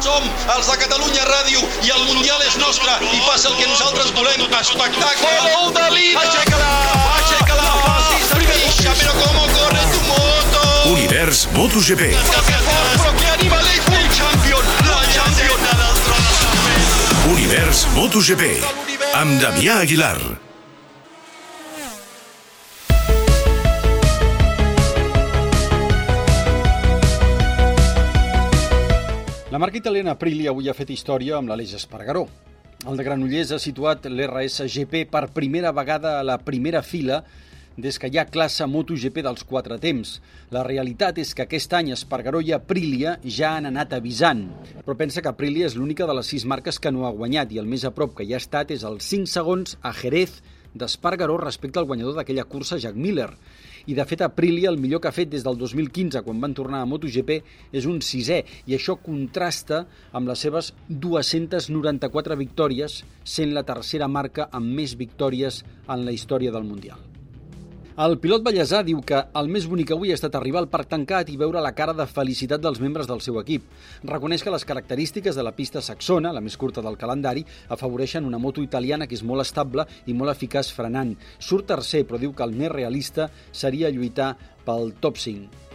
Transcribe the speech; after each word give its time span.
Som 0.00 0.24
els 0.54 0.64
de 0.64 0.76
Catalunya 0.80 1.24
Ràdio 1.28 1.60
i 1.84 1.90
el 1.92 2.06
Mundial 2.08 2.40
és 2.46 2.54
nostre 2.56 2.94
i 3.04 3.20
passa 3.26 3.50
el 3.50 3.58
que 3.58 3.66
nosaltres 3.68 4.08
volem. 4.16 4.46
Espectacle! 4.56 5.32
Gol 5.44 5.74
de 5.76 5.84
Lina! 5.92 6.22
Aixeca-la! 6.24 6.72
Aixeca-la! 7.18 7.68
Fixa, 8.32 8.96
però 8.96 9.12
com 9.20 9.38
corre 9.52 9.84
tu 9.92 10.02
moto! 10.08 10.66
Univers 10.94 11.46
MotoGP. 11.52 12.12
Però 12.16 13.14
que 13.20 13.32
animal 13.36 13.72
és! 13.76 13.88
El 14.00 14.12
champion! 14.16 14.76
La 14.88 15.02
champion! 15.12 15.60
Univers 17.34 17.88
MotoGP. 17.96 18.54
Amb 19.20 19.36
Damià 19.44 19.82
Aguilar. 19.84 20.49
La 29.50 29.58
marca 29.58 29.78
italiana 29.78 30.12
Aprilia 30.12 30.52
avui 30.52 30.68
ha 30.70 30.74
fet 30.78 30.92
història 30.94 31.34
amb 31.40 31.50
l'Aleix 31.50 31.72
Espargaró. 31.74 32.20
El 32.86 32.94
de 32.94 33.02
Granollers 33.02 33.50
ha 33.50 33.56
situat 33.58 34.04
l'RSGP 34.06 35.08
per 35.10 35.24
primera 35.34 35.72
vegada 35.74 36.12
a 36.20 36.22
la 36.22 36.36
primera 36.38 36.84
fila 36.86 37.18
des 37.74 37.98
que 37.98 38.06
hi 38.06 38.20
ha 38.20 38.28
classe 38.30 38.68
MotoGP 38.70 39.24
dels 39.26 39.42
quatre 39.42 39.80
temps. 39.82 40.12
La 40.54 40.62
realitat 40.62 41.18
és 41.18 41.34
que 41.34 41.48
aquest 41.48 41.74
any 41.74 41.90
Espargaró 41.96 42.38
i 42.46 42.54
Aprilia 42.54 43.16
ja 43.24 43.56
han 43.56 43.66
anat 43.72 43.98
avisant. 43.98 44.46
Però 44.86 44.94
pensa 44.94 45.18
que 45.18 45.32
Aprilia 45.34 45.66
és 45.66 45.74
l'única 45.74 46.06
de 46.06 46.14
les 46.14 46.30
sis 46.30 46.46
marques 46.46 46.78
que 46.78 46.94
no 46.94 47.08
ha 47.08 47.14
guanyat 47.18 47.50
i 47.50 47.58
el 47.58 47.66
més 47.66 47.82
a 47.82 47.90
prop 47.90 48.14
que 48.20 48.28
hi 48.28 48.36
ha 48.36 48.42
estat 48.44 48.70
és 48.70 48.86
els 48.86 49.10
5 49.16 49.34
segons 49.34 49.74
a 49.82 49.90
Jerez 49.90 50.38
d'Espargaró 50.74 51.36
respecte 51.40 51.80
al 51.80 51.88
guanyador 51.88 52.16
d'aquella 52.18 52.46
cursa, 52.48 52.78
Jack 52.78 52.96
Miller. 52.96 53.30
I 53.90 53.96
de 53.96 54.04
fet 54.06 54.22
Aprilia 54.22 54.70
el 54.70 54.78
millor 54.78 55.00
que 55.00 55.08
ha 55.08 55.16
fet 55.16 55.30
des 55.32 55.44
del 55.46 55.58
2015 55.58 56.22
quan 56.26 56.40
van 56.40 56.54
tornar 56.54 56.82
a 56.84 56.88
MotoGP 56.88 57.36
és 57.72 57.88
un 57.90 58.02
sisè 58.04 58.42
i 58.68 58.76
això 58.76 58.98
contrasta 59.00 59.84
amb 60.12 60.30
les 60.30 60.46
seves 60.46 60.72
294 60.88 62.38
victòries 62.38 63.00
sent 63.24 63.54
la 63.56 63.64
tercera 63.66 64.08
marca 64.08 64.50
amb 64.52 64.76
més 64.80 64.98
victòries 65.00 65.64
en 65.88 66.04
la 66.04 66.12
història 66.12 66.52
del 66.52 66.68
Mundial. 66.68 67.09
El 67.98 68.14
pilot 68.22 68.44
ballesà 68.46 68.84
diu 68.86 69.00
que 69.02 69.18
el 69.34 69.48
més 69.50 69.64
bonic 69.66 69.90
avui 69.90 70.12
ha 70.12 70.16
estat 70.16 70.36
arribar 70.38 70.60
al 70.62 70.68
parc 70.70 70.92
tancat 70.92 71.30
i 71.32 71.36
veure 71.40 71.60
la 71.60 71.72
cara 71.74 71.92
de 71.96 72.06
felicitat 72.06 72.62
dels 72.62 72.78
membres 72.80 73.08
del 73.10 73.20
seu 73.24 73.40
equip. 73.40 73.64
Reconeix 74.06 74.44
que 74.46 74.52
les 74.54 74.64
característiques 74.64 75.34
de 75.34 75.42
la 75.42 75.52
pista 75.56 75.82
saxona, 75.82 76.32
la 76.32 76.40
més 76.40 76.56
curta 76.56 76.84
del 76.86 76.98
calendari, 77.00 77.42
afavoreixen 77.68 78.28
una 78.28 78.38
moto 78.38 78.62
italiana 78.62 79.08
que 79.10 79.18
és 79.18 79.24
molt 79.26 79.42
estable 79.42 79.88
i 80.06 80.14
molt 80.14 80.30
eficaç 80.36 80.70
frenant. 80.76 81.16
Surt 81.38 81.66
tercer, 81.72 82.04
però 82.06 82.22
diu 82.22 82.32
que 82.32 82.46
el 82.46 82.54
més 82.54 82.70
realista 82.70 83.26
seria 83.50 83.90
lluitar 83.90 84.36
pel 84.64 84.94
top 85.02 85.18
5. 85.18 85.69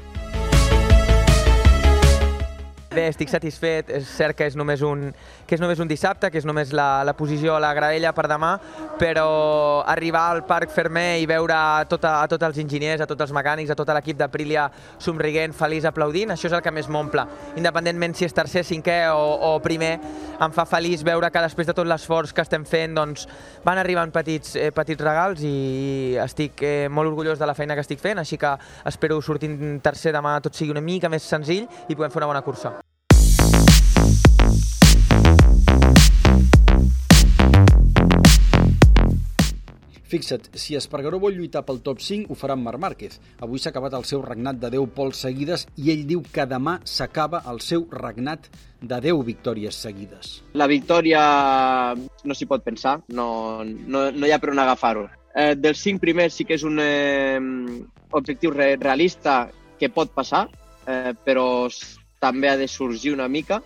Bé, 2.96 3.10
estic 3.12 3.28
satisfet, 3.28 3.90
és 3.92 4.08
cert 4.08 4.38
que 4.40 4.46
és 4.48 4.54
només 4.56 4.80
un, 4.86 5.10
que 5.44 5.58
és 5.58 5.60
només 5.60 5.82
un 5.84 5.90
dissabte, 5.90 6.30
que 6.32 6.40
és 6.40 6.46
només 6.48 6.70
la, 6.72 7.04
la 7.04 7.12
posició 7.18 7.58
a 7.58 7.60
la 7.60 7.74
graella 7.76 8.14
per 8.16 8.24
demà, 8.32 8.54
però 8.96 9.84
arribar 9.92 10.22
al 10.32 10.46
Parc 10.48 10.72
Fermer 10.72 11.18
i 11.20 11.28
veure 11.28 11.58
a, 11.58 11.84
tota, 11.92 12.14
a 12.22 12.30
tots 12.32 12.48
els 12.48 12.62
enginyers, 12.64 13.04
a 13.04 13.08
tots 13.10 13.26
els 13.26 13.34
mecànics, 13.36 13.74
a 13.74 13.76
tot 13.76 13.92
l'equip 13.92 14.22
d'Aprilia 14.22 14.70
somriguent, 15.04 15.52
feliç, 15.58 15.90
aplaudint, 15.90 16.32
això 16.32 16.48
és 16.48 16.56
el 16.56 16.64
que 16.64 16.72
més 16.72 16.88
m'omple. 16.88 17.28
Independentment 17.60 18.16
si 18.16 18.30
és 18.30 18.38
tercer, 18.38 18.64
cinquè 18.64 18.98
o, 19.12 19.28
o 19.50 19.52
primer, 19.66 19.98
em 20.40 20.56
fa 20.56 20.64
feliç 20.70 21.04
veure 21.04 21.28
que 21.36 21.44
després 21.50 21.68
de 21.68 21.76
tot 21.76 21.92
l'esforç 21.92 22.32
que 22.32 22.48
estem 22.48 22.64
fent 22.64 22.96
doncs, 22.96 23.28
van 23.68 23.84
arribant 23.84 24.16
petits, 24.16 24.56
eh, 24.56 24.72
petits 24.72 25.04
regals 25.04 25.44
i 25.44 26.16
estic 26.24 26.64
eh, 26.64 26.74
molt 26.88 27.12
orgullós 27.12 27.44
de 27.44 27.52
la 27.52 27.60
feina 27.60 27.76
que 27.76 27.84
estic 27.84 28.00
fent, 28.00 28.24
així 28.24 28.40
que 28.40 28.56
espero 28.88 29.20
sortint 29.20 29.82
tercer 29.84 30.16
demà 30.16 30.40
tot 30.40 30.56
sigui 30.56 30.72
una 30.72 30.86
mica 30.86 31.12
més 31.12 31.28
senzill 31.28 31.68
i 31.90 31.96
puguem 31.96 32.12
fer 32.12 32.24
una 32.24 32.32
bona 32.32 32.46
cursa. 32.46 32.78
Fixa't, 40.16 40.46
si 40.56 40.78
Espargaró 40.80 41.18
vol 41.20 41.34
lluitar 41.36 41.66
pel 41.68 41.82
top 41.84 42.00
5, 42.00 42.30
ho 42.32 42.38
farà 42.40 42.56
amb 42.56 42.64
Marc 42.64 42.80
Márquez. 42.80 43.18
Avui 43.44 43.60
s'ha 43.60 43.74
acabat 43.74 43.98
el 43.98 44.06
seu 44.08 44.22
regnat 44.24 44.62
de 44.62 44.70
10 44.78 44.94
pols 44.96 45.20
seguides 45.26 45.66
i 45.76 45.90
ell 45.92 46.06
diu 46.08 46.22
que 46.32 46.46
demà 46.48 46.78
s'acaba 46.88 47.42
el 47.52 47.60
seu 47.66 47.84
regnat 47.92 48.48
de 48.80 49.00
10 49.04 49.26
victòries 49.28 49.76
seguides. 49.76 50.38
La 50.62 50.70
victòria 50.72 51.20
no 52.00 52.38
s'hi 52.38 52.48
pot 52.48 52.64
pensar, 52.64 52.96
no, 53.18 53.28
no, 53.66 54.06
no 54.16 54.30
hi 54.30 54.32
ha 54.32 54.40
per 54.40 54.54
on 54.54 54.64
agafar-ho. 54.64 55.04
Eh, 55.36 55.52
dels 55.60 55.84
cinc 55.84 56.00
primers 56.00 56.40
sí 56.40 56.48
que 56.48 56.56
és 56.56 56.64
un 56.64 56.80
eh, 56.80 57.42
objectiu 58.16 58.56
re 58.56 58.70
realista 58.80 59.50
que 59.76 59.92
pot 59.92 60.16
passar, 60.16 60.46
eh, 60.88 61.12
però 61.28 61.68
també 62.24 62.54
ha 62.54 62.56
de 62.56 62.70
sorgir 62.72 63.12
una 63.18 63.28
mica 63.28 63.60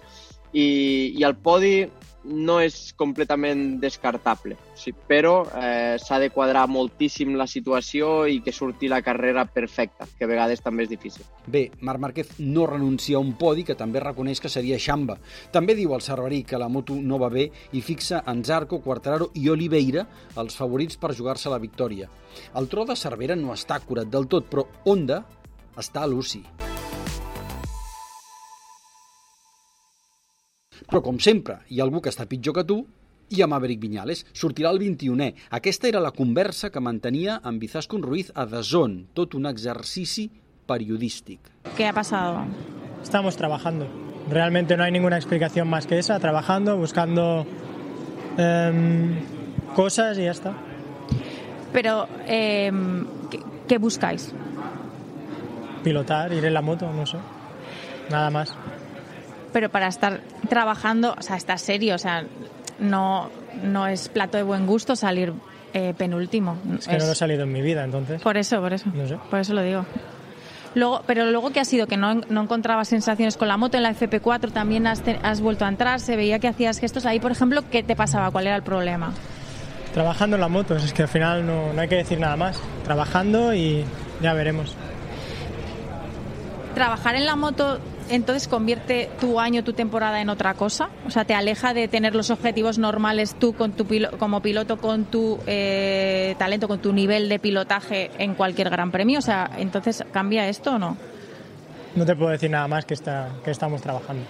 i, 0.54 1.14
i 1.18 1.24
el 1.24 1.36
podi 1.36 1.88
no 2.30 2.60
és 2.62 2.94
completament 3.00 3.80
descartable, 3.80 4.58
sí, 4.78 4.92
però 4.92 5.46
eh, 5.56 5.96
s'ha 6.02 6.20
de 6.20 6.30
quadrar 6.34 6.66
moltíssim 6.70 7.36
la 7.40 7.48
situació 7.48 8.28
i 8.28 8.40
que 8.44 8.52
surti 8.54 8.90
la 8.92 9.02
carrera 9.02 9.46
perfecta, 9.48 10.08
que 10.18 10.28
a 10.28 10.30
vegades 10.30 10.62
també 10.62 10.84
és 10.86 10.92
difícil. 10.92 11.26
Bé, 11.48 11.70
Marc 11.80 12.04
Márquez 12.04 12.36
no 12.40 12.68
renuncia 12.68 13.18
a 13.18 13.24
un 13.24 13.34
podi 13.40 13.64
que 13.64 13.78
també 13.80 14.04
reconeix 14.04 14.44
que 14.44 14.52
seria 14.52 14.80
xamba. 14.80 15.18
També 15.52 15.76
diu 15.80 15.96
al 15.96 16.04
Cerverí 16.06 16.44
que 16.44 16.60
la 16.60 16.70
moto 16.70 17.00
no 17.00 17.20
va 17.22 17.32
bé 17.34 17.50
i 17.72 17.82
fixa 17.82 18.24
en 18.28 18.44
Zarco, 18.44 18.82
Quartararo 18.84 19.32
i 19.36 19.50
Oliveira 19.50 20.06
els 20.38 20.58
favorits 20.60 21.00
per 21.00 21.16
jugar-se 21.16 21.50
la 21.50 21.60
victòria. 21.60 22.10
El 22.56 22.68
tro 22.70 22.86
de 22.86 23.00
Cervera 23.00 23.36
no 23.40 23.56
està 23.56 23.80
acurat 23.80 24.10
del 24.10 24.28
tot, 24.28 24.52
però 24.52 24.68
Honda 24.86 25.24
està 25.80 26.04
a 26.04 26.10
l'UCI. 26.12 26.69
Però, 30.90 31.04
com 31.06 31.20
sempre, 31.22 31.60
hi 31.70 31.80
ha 31.80 31.86
algú 31.86 32.02
que 32.02 32.10
està 32.10 32.26
pitjor 32.26 32.56
que 32.58 32.66
tu 32.66 32.80
i 33.30 33.44
amb 33.46 33.54
Maverick 33.54 33.82
Viñales. 33.84 34.24
Sortirà 34.34 34.72
el 34.74 34.80
21è. 34.82 35.30
Aquesta 35.54 35.88
era 35.90 36.02
la 36.02 36.12
conversa 36.16 36.72
que 36.74 36.82
mantenia 36.82 37.38
amb 37.46 37.64
Izaskun 37.64 38.02
Ruiz 38.02 38.32
a 38.34 38.48
Dazón, 38.50 39.04
tot 39.14 39.38
un 39.38 39.46
exercici 39.46 40.30
periodístic. 40.66 41.40
¿Qué 41.78 41.86
ha 41.86 41.94
pasado? 41.94 42.46
Estamos 43.04 43.38
trabajando. 43.38 43.88
Realmente 44.30 44.78
no 44.78 44.84
hay 44.84 44.92
ninguna 44.92 45.18
explicación 45.18 45.70
más 45.70 45.86
que 45.86 46.00
esa, 46.00 46.20
trabajando, 46.20 46.78
buscando 46.78 47.46
em, 48.38 49.16
cosas 49.76 50.18
y 50.18 50.24
ya 50.24 50.32
está. 50.32 50.54
Pero, 51.72 52.08
eh, 52.26 52.72
¿qué, 53.30 53.40
qué 53.68 53.78
buscáis? 53.78 54.34
Pilotar, 55.84 56.34
ir 56.34 56.46
en 56.46 56.54
la 56.54 56.62
moto, 56.62 56.92
no 56.92 57.06
sé. 57.06 57.18
Nada 58.10 58.32
más. 58.32 58.56
Pero 59.54 59.70
para 59.70 59.88
estar 59.88 60.22
trabajando, 60.50 61.16
o 61.18 61.22
sea, 61.22 61.36
está 61.36 61.58
serio, 61.58 61.96
o 61.96 61.98
sea, 61.98 62.24
no, 62.80 63.30
no 63.64 63.88
es 63.88 64.10
plato 64.10 64.38
de 64.38 64.44
buen 64.44 64.66
gusto 64.68 64.96
salir 64.96 65.34
eh, 65.74 65.94
penúltimo. 65.98 66.58
Es 66.78 66.88
que 66.88 66.98
no 66.98 67.06
lo 67.06 67.12
he 67.12 67.16
salido 67.16 67.44
en 67.44 67.52
mi 67.52 67.62
vida, 67.62 67.84
entonces. 67.84 68.22
Por 68.22 68.38
eso, 68.38 68.60
por 68.62 68.74
eso. 68.74 68.90
No 68.94 69.08
sé. 69.08 69.18
Por 69.30 69.40
eso 69.40 69.54
lo 69.54 69.62
digo. 69.64 69.86
Luego, 70.76 71.02
pero 71.08 71.26
luego 71.32 71.50
que 71.50 71.60
ha 71.60 71.66
sido 71.66 71.88
que 71.88 71.98
no, 71.98 72.14
no 72.30 72.44
encontrabas 72.44 72.88
sensaciones 72.88 73.38
con 73.38 73.48
la 73.48 73.58
moto 73.58 73.78
en 73.78 73.84
la 73.84 73.92
FP4, 73.96 74.52
también 74.52 74.86
has, 74.86 75.02
te- 75.02 75.20
has 75.24 75.42
vuelto 75.42 75.66
a 75.66 75.68
entrar, 75.68 76.00
se 76.00 76.16
veía 76.16 76.38
que 76.38 76.48
hacías 76.48 76.78
gestos 76.80 77.08
ahí, 77.08 77.20
por 77.20 77.32
ejemplo, 77.32 77.64
¿qué 77.72 77.82
te 77.82 77.96
pasaba? 77.96 78.30
¿Cuál 78.30 78.46
era 78.46 78.56
el 78.56 78.62
problema? 78.62 79.12
Trabajando 79.96 80.36
en 80.36 80.42
la 80.42 80.48
moto, 80.48 80.76
es 80.76 80.94
que 80.94 81.02
al 81.02 81.08
final 81.08 81.44
no, 81.48 81.74
no 81.74 81.82
hay 81.82 81.88
que 81.88 81.96
decir 81.96 82.20
nada 82.20 82.36
más. 82.36 82.60
Trabajando 82.84 83.56
y 83.56 83.84
ya 84.22 84.34
veremos. 84.34 84.76
¿Trabajar 86.76 87.16
en 87.16 87.26
la 87.26 87.36
moto 87.36 87.80
entonces 88.10 88.48
convierte 88.48 89.10
tu 89.20 89.40
año, 89.40 89.64
tu 89.64 89.74
temporada 89.74 90.22
en 90.22 90.30
otra 90.30 90.54
cosa? 90.54 90.90
O 91.08 91.12
sea, 91.12 91.26
¿te 91.26 91.34
aleja 91.34 91.74
de 91.74 91.88
tener 91.88 92.16
los 92.16 92.30
objetivos 92.30 92.78
normales 92.80 93.36
tú 93.40 93.54
con 93.54 93.72
tu 93.74 93.86
pilo- 93.86 94.12
como 94.18 94.42
piloto, 94.42 94.78
con 94.78 95.06
tu 95.06 95.40
eh, 95.48 96.36
talento, 96.38 96.68
con 96.68 96.80
tu 96.80 96.92
nivel 96.94 97.30
de 97.30 97.40
pilotaje 97.40 98.12
en 98.18 98.36
cualquier 98.36 98.70
gran 98.70 98.92
premio? 98.92 99.20
O 99.20 99.22
sea, 99.22 99.50
entonces, 99.58 100.04
¿cambia 100.12 100.48
esto 100.50 100.72
o 100.76 100.80
no? 100.80 100.98
No 101.96 102.06
te 102.06 102.16
puedo 102.16 102.32
decir 102.32 102.50
nada 102.52 102.68
más 102.68 102.86
que, 102.86 102.94
está, 102.94 103.30
que 103.44 103.52
estamos 103.52 103.82
trabajando. 103.82 104.24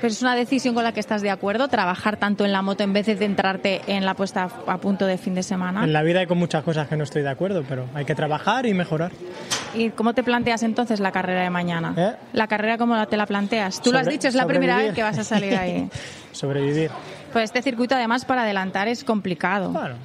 Pero 0.00 0.12
es 0.12 0.20
una 0.20 0.36
decisión 0.36 0.74
con 0.74 0.84
la 0.84 0.92
que 0.92 1.00
estás 1.00 1.22
de 1.22 1.30
acuerdo, 1.30 1.68
trabajar 1.68 2.18
tanto 2.18 2.44
en 2.44 2.52
la 2.52 2.60
moto 2.60 2.84
en 2.84 2.92
vez 2.92 3.06
de 3.06 3.16
centrarte 3.16 3.80
en 3.86 4.04
la 4.04 4.14
puesta 4.14 4.50
a 4.66 4.76
punto 4.78 5.06
de 5.06 5.16
fin 5.16 5.34
de 5.34 5.42
semana. 5.42 5.82
En 5.82 5.92
la 5.94 6.02
vida 6.02 6.20
hay 6.20 6.26
con 6.26 6.36
muchas 6.36 6.62
cosas 6.62 6.88
que 6.88 6.96
no 6.96 7.04
estoy 7.04 7.22
de 7.22 7.30
acuerdo, 7.30 7.64
pero 7.66 7.86
hay 7.94 8.04
que 8.04 8.14
trabajar 8.14 8.66
y 8.66 8.74
mejorar. 8.74 9.12
¿Y 9.74 9.90
cómo 9.90 10.14
te 10.14 10.22
planteas 10.22 10.62
entonces 10.62 11.00
la 11.00 11.10
carrera 11.12 11.42
de 11.42 11.50
mañana? 11.50 11.94
¿Eh? 11.96 12.12
¿La 12.32 12.46
carrera 12.46 12.78
cómo 12.78 13.06
te 13.08 13.16
la 13.16 13.26
planteas? 13.26 13.80
Tú 13.82 13.90
lo 13.92 13.98
has 13.98 14.04
Sobre- 14.04 14.16
dicho, 14.16 14.28
es 14.28 14.34
la 14.34 14.46
primera 14.46 14.74
sobrevivir. 14.74 14.90
vez 14.92 14.96
que 14.96 15.02
vas 15.02 15.18
a 15.18 15.24
salir 15.24 15.56
ahí. 15.56 15.88
Sobrevivir. 16.32 16.90
Pues 17.32 17.44
este 17.44 17.62
circuito 17.62 17.94
además 17.94 18.24
para 18.24 18.42
adelantar 18.42 18.86
es 18.88 19.02
complicado. 19.04 19.70
Bueno, 19.70 19.96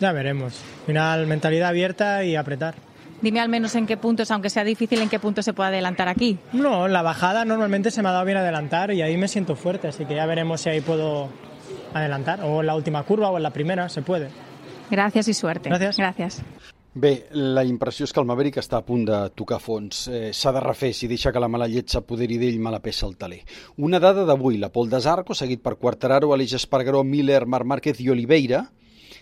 ya 0.00 0.12
veremos. 0.12 0.54
Al 0.80 0.86
final, 0.86 1.26
mentalidad 1.26 1.68
abierta 1.70 2.24
y 2.24 2.36
apretar. 2.36 2.74
Dime 3.22 3.40
al 3.40 3.48
menos 3.48 3.74
en 3.74 3.86
qué 3.86 3.96
puntos, 3.96 4.30
aunque 4.30 4.50
sea 4.50 4.62
difícil, 4.62 5.00
en 5.00 5.08
qué 5.08 5.18
punto 5.18 5.42
se 5.42 5.52
puede 5.54 5.68
adelantar 5.70 6.06
aquí. 6.08 6.38
No, 6.52 6.86
en 6.86 6.92
la 6.92 7.02
bajada 7.02 7.44
normalmente 7.44 7.90
se 7.90 8.02
me 8.02 8.10
ha 8.10 8.12
dado 8.12 8.24
bien 8.26 8.36
adelantar 8.36 8.90
y 8.92 9.00
ahí 9.02 9.16
me 9.16 9.26
siento 9.26 9.56
fuerte, 9.56 9.88
así 9.88 10.04
que 10.04 10.14
ya 10.14 10.26
veremos 10.26 10.60
si 10.60 10.68
ahí 10.68 10.80
puedo 10.82 11.28
adelantar, 11.94 12.40
o 12.42 12.60
en 12.60 12.66
la 12.66 12.74
última 12.76 13.02
curva 13.04 13.30
o 13.30 13.38
en 13.38 13.42
la 13.42 13.50
primera, 13.50 13.88
se 13.88 14.02
puede. 14.02 14.28
Gracias 14.90 15.28
y 15.28 15.34
suerte. 15.34 15.70
Gracias. 15.70 15.96
Gracias. 15.96 16.42
Bé, 16.96 17.26
la 17.36 17.60
impressió 17.68 18.06
és 18.08 18.12
que 18.16 18.22
el 18.22 18.28
Maverick 18.28 18.56
està 18.56 18.78
a 18.78 18.84
punt 18.86 19.02
de 19.04 19.16
tocar 19.36 19.58
fons. 19.60 20.06
Eh, 20.08 20.30
S'ha 20.32 20.48
de 20.56 20.62
refer 20.64 20.94
si 20.96 21.04
deixa 21.10 21.28
que 21.28 21.42
la 21.42 21.50
mala 21.52 21.66
llet 21.68 21.92
s'apoderi 21.92 22.38
d'ell 22.40 22.56
mala 22.64 22.78
peça 22.80 23.04
al 23.04 23.18
taler. 23.20 23.42
Una 23.84 24.00
dada 24.00 24.24
d'avui, 24.24 24.56
la 24.56 24.70
Pol 24.72 24.88
Desarco, 24.88 25.36
seguit 25.36 25.60
per 25.60 25.74
Quartararo, 25.76 26.32
Aleix 26.32 26.54
Espargaró, 26.56 27.02
Miller, 27.04 27.42
Marc 27.44 27.68
Márquez 27.68 28.00
i 28.00 28.08
Oliveira, 28.08 28.62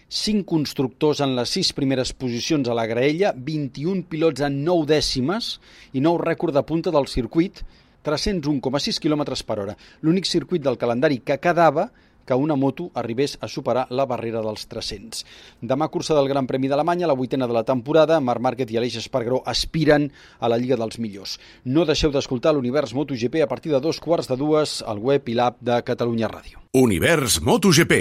cinc 0.07 0.47
constructors 0.47 1.25
en 1.27 1.35
les 1.35 1.51
sis 1.51 1.73
primeres 1.75 2.15
posicions 2.15 2.71
a 2.71 2.79
la 2.79 2.87
graella, 2.87 3.35
21 3.35 4.07
pilots 4.07 4.47
en 4.47 4.63
9 4.63 4.87
dècimes 4.95 5.57
i 5.99 6.05
nou 6.07 6.23
rècord 6.23 6.55
de 6.55 6.63
punta 6.63 6.95
del 6.95 7.11
circuit, 7.11 7.65
301,6 8.07 9.03
km 9.03 9.27
per 9.43 9.59
hora. 9.59 9.75
L'únic 10.07 10.31
circuit 10.31 10.63
del 10.63 10.79
calendari 10.79 11.25
que 11.27 11.43
quedava 11.43 11.91
que 12.25 12.35
una 12.35 12.57
moto 12.57 12.91
arribés 12.95 13.37
a 13.41 13.49
superar 13.49 13.87
la 13.91 14.07
barrera 14.07 14.43
dels 14.45 14.67
300. 14.71 15.25
Demà 15.63 15.89
cursa 15.89 16.17
del 16.17 16.29
Gran 16.29 16.49
Premi 16.51 16.69
d'Alemanya, 16.69 17.09
la 17.11 17.19
vuitena 17.19 17.47
de 17.47 17.57
la 17.57 17.65
temporada, 17.65 18.21
Marc 18.21 18.41
Márquez 18.41 18.73
i 18.73 18.81
Aleix 18.81 18.99
Espargaró 19.03 19.43
aspiren 19.47 20.11
a 20.41 20.49
la 20.49 20.59
Lliga 20.59 20.79
dels 20.81 20.99
Millors. 20.99 21.39
No 21.65 21.87
deixeu 21.89 22.13
d'escoltar 22.15 22.55
l'Univers 22.55 22.95
MotoGP 22.95 23.43
a 23.45 23.51
partir 23.51 23.73
de 23.73 23.81
dos 23.81 24.01
quarts 24.01 24.31
de 24.31 24.39
dues 24.41 24.81
al 24.83 24.99
web 24.99 25.29
i 25.29 25.39
l'app 25.39 25.61
de 25.61 25.81
Catalunya 25.87 26.31
Ràdio. 26.31 26.65
Univers 26.75 27.41
MotoGP, 27.45 28.01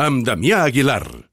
amb 0.00 0.24
Damià 0.26 0.64
Aguilar. 0.66 1.28